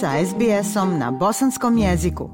[0.00, 2.30] sa SBS-om na bosanskom jeziku.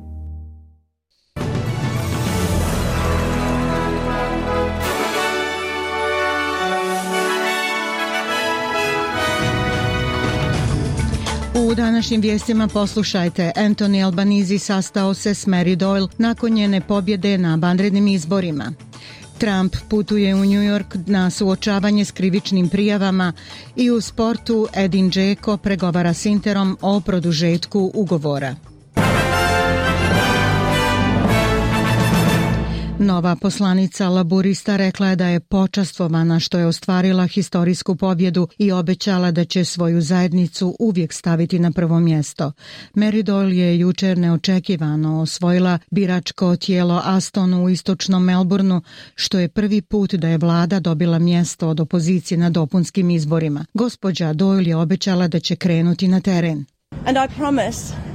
[11.54, 17.56] U današnjim vijestima poslušajte, Anthony Albanizi sastao se s Mary Doyle nakon njene pobjede na
[17.56, 18.72] bandrednim izborima.
[19.38, 23.32] Trump putuje u New York na suočavanje s krivičnim prijavama
[23.76, 28.54] i u sportu Edin Džeko pregovara s Interom o produžetku ugovora.
[33.04, 39.30] Nova poslanica laburista rekla je da je počastvovana što je ostvarila historijsku pobjedu i obećala
[39.30, 42.52] da će svoju zajednicu uvijek staviti na prvo mjesto.
[42.94, 48.80] Mary Doyle je jučer neočekivano osvojila biračko tijelo Aston u istočnom Melbourneu,
[49.14, 53.64] što je prvi put da je vlada dobila mjesto od opozicije na dopunskim izborima.
[53.74, 56.64] Gospođa Doyle je obećala da će krenuti na teren.
[57.06, 58.13] And I promise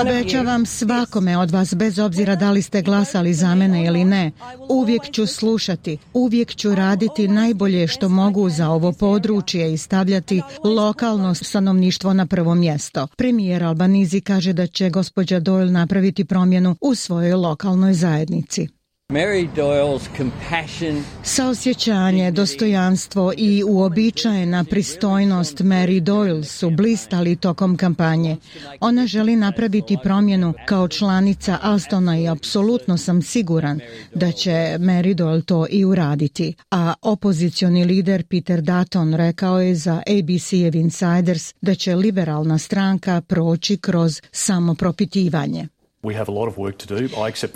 [0.00, 4.32] Obećavam svakome od vas, bez obzira da li ste glasali za mene ili ne.
[4.68, 11.34] Uvijek ću slušati, uvijek ću raditi najbolje što mogu za ovo područje i stavljati lokalno
[11.34, 13.06] stanovništvo na prvo mjesto.
[13.16, 18.68] Premijer Albanizi kaže da će gospođa Doyle napraviti promjenu u svojoj lokalnoj zajednici.
[19.12, 28.36] Mary Doyle's compassion Saosjećanje, dostojanstvo i uobičajena pristojnost Mary Doyle su blistali tokom kampanje.
[28.80, 33.80] Ona želi napraviti promjenu kao članica Alstona i apsolutno sam siguran
[34.14, 36.54] da će Mary Doyle to i uraditi.
[36.70, 43.76] A opozicioni lider Peter Dutton rekao je za ABC-ev Insiders da će liberalna stranka proći
[43.76, 45.68] kroz samopropitivanje.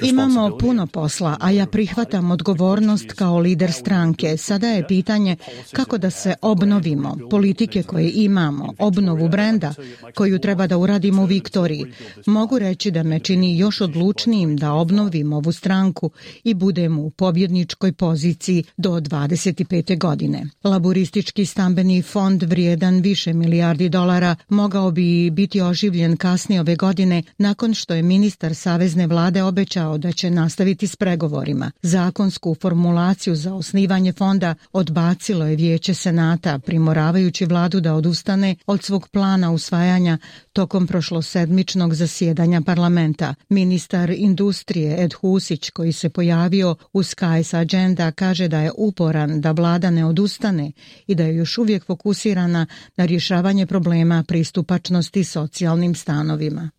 [0.02, 4.36] Imamo puno posla, a ja prihvatam odgovornost kao lider stranke.
[4.36, 5.36] Sada je pitanje
[5.72, 9.74] kako da se obnovimo, politike koje imamo, obnovu brenda
[10.14, 11.84] koju treba da uradimo u Viktoriji.
[12.26, 16.10] Mogu reći da me čini još odlučnijim da obnovim ovu stranku
[16.44, 19.98] i budem u pobjedničkoj poziciji do 25.
[19.98, 20.46] godine.
[20.64, 27.74] Laburistički stambeni fond vrijedan više milijardi dolara mogao bi biti oživljen kasnije ove godine nakon
[27.74, 31.70] što je ministar ministar Savezne vlade obećao da će nastaviti s pregovorima.
[31.82, 39.08] Zakonsku formulaciju za osnivanje fonda odbacilo je vijeće Senata, primoravajući vladu da odustane od svog
[39.08, 40.18] plana usvajanja
[40.52, 43.34] tokom prošlosedmičnog zasjedanja parlamenta.
[43.48, 49.52] Ministar industrije Ed Husić, koji se pojavio u Skies Agenda, kaže da je uporan da
[49.52, 50.72] vlada ne odustane
[51.06, 56.70] i da je još uvijek fokusirana na rješavanje problema pristupačnosti socijalnim stanovima.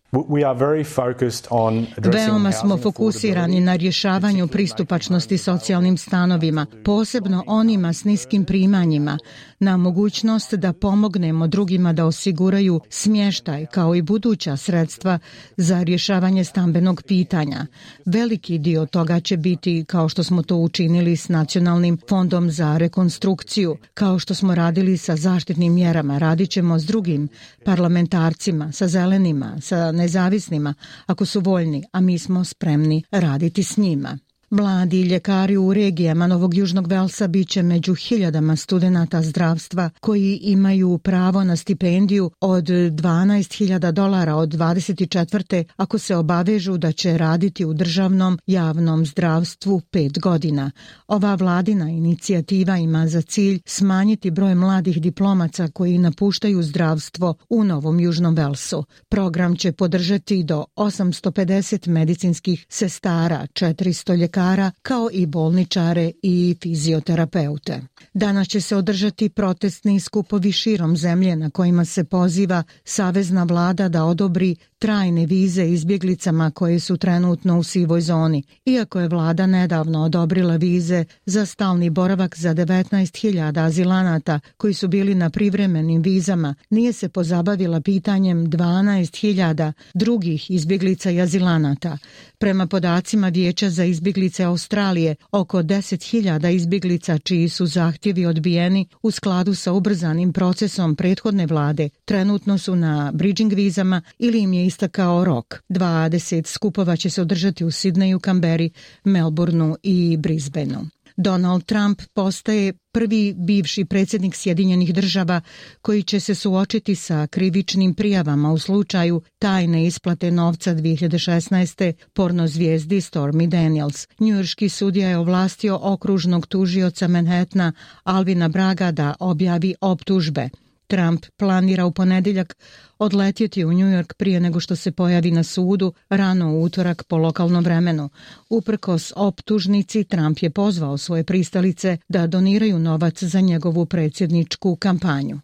[1.96, 9.18] Veoma smo fokusirani na rješavanju pristupačnosti socijalnim stanovima, posebno onima s niskim primanjima,
[9.58, 15.18] na mogućnost da pomognemo drugima da osiguraju smještaj kao i buduća sredstva
[15.56, 17.66] za rješavanje stambenog pitanja.
[18.04, 23.76] Veliki dio toga će biti kao što smo to učinili s Nacionalnim fondom za rekonstrukciju,
[23.94, 27.28] kao što smo radili sa zaštitnim mjerama, radit ćemo s drugim
[27.64, 30.74] parlamentarcima, sa zelenima, sa nezavisnima,
[31.06, 34.18] ako su voljni, a mi smo spremni raditi s njima.
[34.52, 40.98] Mladi ljekari u regijama Novog Južnog Velsa bit će među hiljadama studenta zdravstva koji imaju
[40.98, 45.64] pravo na stipendiju od 12.000 dolara od 24.
[45.76, 50.70] ako se obavežu da će raditi u državnom javnom zdravstvu pet godina.
[51.06, 58.00] Ova vladina inicijativa ima za cilj smanjiti broj mladih diplomaca koji napuštaju zdravstvo u Novom
[58.00, 58.84] Južnom Velsu.
[59.08, 67.80] Program će podržati do 850 medicinskih sestara, 400 ljekara lekara kao i bolničare i fizioterapeute.
[68.14, 74.04] Danas će se održati protestni skupovi širom zemlje na kojima se poziva Savezna vlada da
[74.04, 78.42] odobri trajne vize izbjeglicama koje su trenutno u sivoj zoni.
[78.66, 85.14] Iako je vlada nedavno odobrila vize za stalni boravak za 19.000 azilanata koji su bili
[85.14, 91.98] na privremenim vizama, nije se pozabavila pitanjem 12.000 drugih izbjeglica i azilanata.
[92.38, 99.54] Prema podacima Vijeća za izbjeglice Australije, oko 10.000 izbjeglica čiji su zahtjevi odbijeni u skladu
[99.54, 105.62] sa ubrzanim procesom prethodne vlade trenutno su na bridging vizama ili im je istakao rok.
[105.68, 108.70] 20 skupova će se održati u Sidneju, Kamberi,
[109.04, 110.84] Melbourneu i Brisbaneu.
[111.16, 115.40] Donald Trump postaje prvi bivši predsjednik Sjedinjenih država
[115.82, 121.92] koji će se suočiti sa krivičnim prijavama u slučaju tajne isplate novca 2016.
[122.12, 124.08] porno zvijezdi Stormy Daniels.
[124.20, 127.72] Njujorski sudija je ovlastio okružnog tužioca Manhattana
[128.04, 130.48] Alvina Braga da objavi optužbe.
[130.92, 132.56] Trump planira u ponedeljak
[132.98, 137.16] odletjeti u New York prije nego što se pojavi na sudu rano u utorak po
[137.16, 138.08] lokalnom vremenu.
[138.50, 145.40] Uprkos optužnici, Trump je pozvao svoje pristalice da doniraju novac za njegovu predsjedničku kampanju.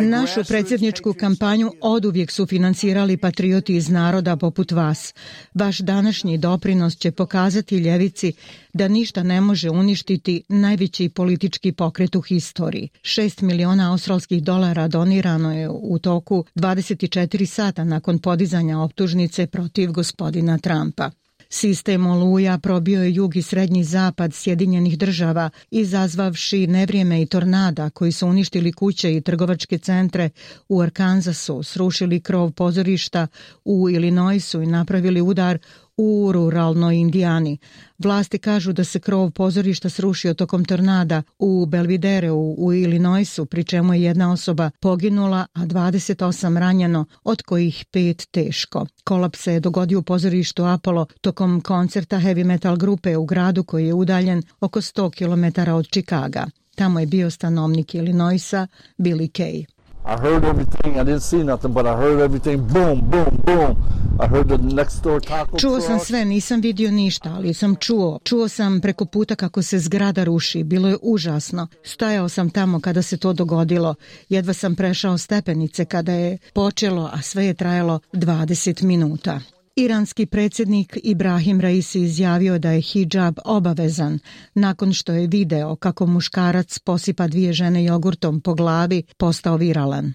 [0.00, 5.14] Našu predsjedničku kampanju oduvijek su financirali patrioti iz naroda poput vas.
[5.54, 8.32] Vaš današnji doprinos će pokazati ljevici
[8.72, 12.88] da ništa ne može uništiti najveći politički pokret u historiji.
[13.02, 20.58] 6 miliona australskih dolara donirano je u toku 24 sata nakon podizanja optužnice protiv gospodina
[20.58, 21.10] Trumpa.
[21.50, 28.12] Sistem oluja probio je jug i srednji zapad Sjedinjenih država, izazvavši nevrijeme i tornada koji
[28.12, 30.30] su uništili kuće i trgovačke centre
[30.68, 33.26] u Arkansasu, srušili krov pozorišta
[33.64, 35.58] u Illinoisu i napravili udar
[35.98, 37.58] u ruralnoj Indijani.
[37.98, 43.94] Vlasti kažu da se krov pozorišta srušio tokom tornada u Belvidereu u Illinoisu, pri čemu
[43.94, 48.86] je jedna osoba poginula, a 28 ranjeno, od kojih pet teško.
[49.04, 53.86] Kolaps se je dogodio u pozorištu Apollo tokom koncerta heavy metal grupe u gradu koji
[53.86, 56.46] je udaljen oko 100 km od Čikaga.
[56.74, 58.66] Tamo je bio stanovnik Illinoisa
[58.98, 59.77] Billy Kay.
[60.08, 60.98] I heard everything.
[60.98, 62.56] I didn't see nothing, but I heard everything.
[62.72, 63.76] Boom, boom, boom.
[64.20, 68.18] I heard the next door taco Čuo sam sve, nisam vidio ništa, ali sam čuo.
[68.24, 70.64] Čuo sam preko puta kako se zgrada ruši.
[70.64, 71.66] Bilo je užasno.
[71.82, 73.94] Stajao sam tamo kada se to dogodilo.
[74.28, 79.40] Jedva sam prešao stepenice kada je počelo, a sve je trajalo 20 minuta.
[79.78, 84.18] Iranski predsjednik Ibrahim Raisi izjavio da je hijab obavezan
[84.54, 90.12] nakon što je video kako muškarac posipa dvije žene jogurtom po glavi postao viralan.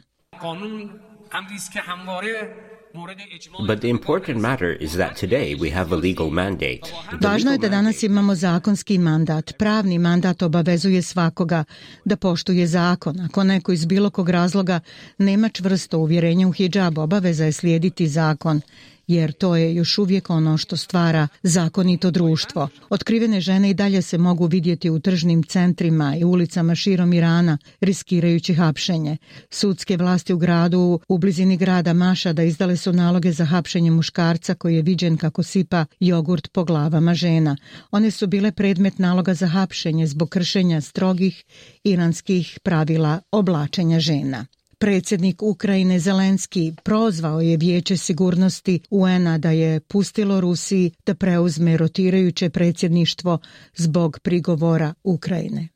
[3.68, 6.81] But the important matter is that today we have a legal mandate.
[7.21, 9.54] Važno je da danas imamo zakonski mandat.
[9.57, 11.63] Pravni mandat obavezuje svakoga
[12.06, 13.19] da poštuje zakon.
[13.19, 14.80] Ako neko iz bilo kog razloga
[15.18, 18.62] nema čvrsto uvjerenje u hijab, obaveza je slijediti zakon
[19.07, 22.69] jer to je još uvijek ono što stvara zakonito društvo.
[22.89, 28.53] Otkrivene žene i dalje se mogu vidjeti u tržnim centrima i ulicama širom Irana, riskirajući
[28.53, 29.17] hapšenje.
[29.50, 34.75] Sudske vlasti u gradu u blizini grada Mašada, izdale su naloge za hapšenje muškarca koji
[34.75, 37.57] je viđen kako sipa jogurt po glavama žena.
[37.91, 41.44] One su bile predmet naloga za hapšenje zbog kršenja strogih
[41.83, 44.45] iranskih pravila oblačenja žena.
[44.83, 52.50] Predsjednik Ukrajine Zelenski prozvao je vijeće sigurnosti UN-a da je pustilo Rusiji da preuzme rotirajuće
[52.50, 53.39] predsjedništvo
[53.75, 55.68] zbog prigovora Ukrajine.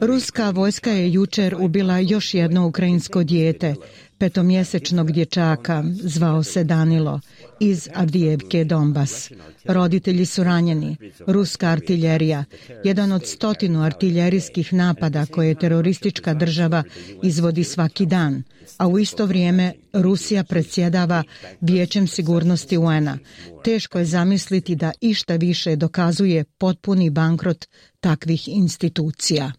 [0.00, 3.74] Ruska vojska je jučer ubila još jedno ukrajinsko dijete,
[4.22, 7.20] petomjesečnog dječaka, zvao se Danilo,
[7.60, 9.30] iz Avdijevke Donbas.
[9.64, 10.96] Roditelji su ranjeni.
[11.26, 12.44] Ruska artiljerija,
[12.84, 16.82] jedan od stotinu artiljerijskih napada koje teroristička država
[17.22, 18.42] izvodi svaki dan,
[18.78, 21.22] a u isto vrijeme Rusija predsjedava
[21.60, 23.18] Vijećem sigurnosti UN-a.
[23.64, 27.64] Teško je zamisliti da išta više dokazuje potpuni bankrot
[28.00, 29.52] takvih institucija.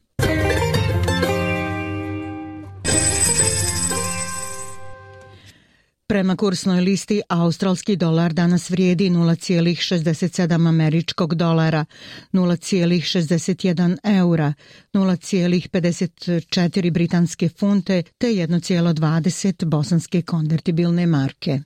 [6.08, 11.86] Prema kursnoj listi, australski dolar danas vrijedi 0,67 američkog dolara,
[12.34, 14.54] 0,61 eura,
[14.94, 21.60] 0,54 britanske funte te 1,20 bosanske konvertibilne marke.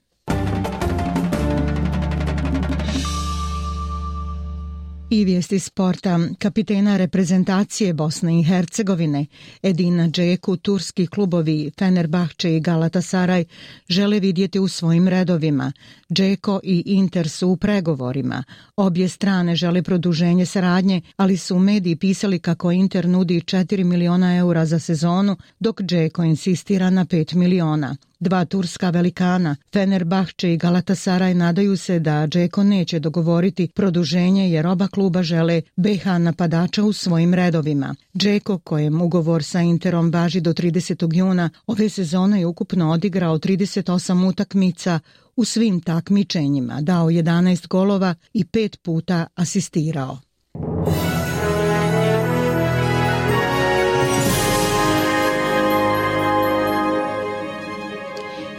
[5.10, 6.20] I vijesti sporta.
[6.40, 9.26] Kapitena reprezentacije Bosne i Hercegovine
[9.64, 13.46] Edina Džeku, turski klubovi Fenerbahče i Galatasaraj
[13.90, 15.72] žele vidjeti u svojim redovima.
[16.14, 18.44] Džeko i Inter su u pregovorima.
[18.76, 24.36] Obje strane žele produženje saradnje, ali su u mediji pisali kako Inter nudi 4 miliona
[24.36, 27.96] eura za sezonu, dok Džeko insistira na 5 miliona.
[28.20, 34.88] Dva turska velikana, Fenerbahče i Galatasaraj, nadaju se da Džeko neće dogovoriti produženje jer oba
[34.98, 37.96] kluba žele BH napadača u svojim redovima.
[38.18, 41.16] Džeko, kojem ugovor sa Interom važi do 30.
[41.18, 45.00] juna, ove sezone je ukupno odigrao 38 utakmica
[45.36, 50.27] u svim takmičenjima, dao 11 golova i pet puta asistirao.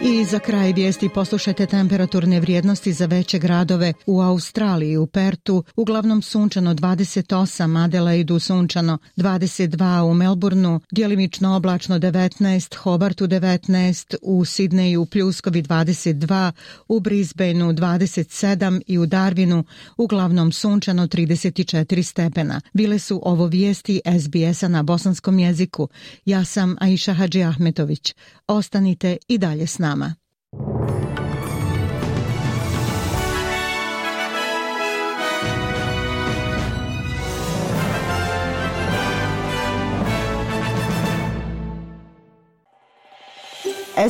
[0.02, 6.22] I za kraj vijesti poslušajte temperaturne vrijednosti za veće gradove u Australiji, u Pertu, uglavnom
[6.22, 15.62] sunčano 28, Adelaidu sunčano 22, u Melbourneu djelimično oblačno 19, Hobartu 19, u Sidneju pljuskovi
[15.62, 16.52] 22,
[16.88, 19.64] u Brisbaneu 27 i u Darwinu
[19.96, 22.60] uglavnom sunčano 34 stepena.
[22.72, 25.88] Bile su ovo vijesti SBS-a na bosanskom jeziku.
[26.24, 28.14] Ja sam Aisha Hadži Ahmetović.
[28.46, 30.14] Ostanite i dalje s nama.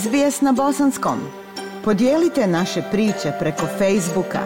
[0.00, 1.18] SBS na bosanskom.
[1.84, 4.40] Podijelite naše priče preko Facebooka.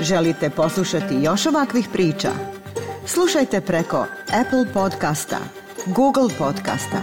[0.00, 2.30] Želite poslušati još ovakvih priča?
[3.06, 4.06] Slušajte preko
[4.40, 5.38] Apple podcasta,
[5.86, 7.02] Google podcasta,